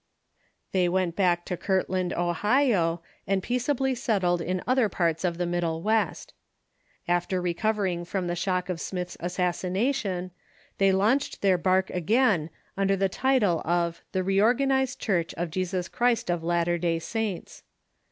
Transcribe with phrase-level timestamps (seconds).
[0.71, 5.45] They went back to Kirtland, Ohio, and peace ably settled in other parts of the
[5.45, 6.33] Middle West.
[7.07, 10.31] After recov ering from the shock of Smith's assassination,
[10.79, 16.31] they launched their bark again under the title of the Reorganized Church of Jesus Christ
[16.31, 17.61] of Latter Day Saints.